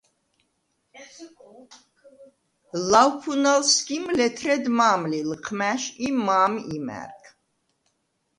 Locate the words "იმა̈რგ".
6.75-7.21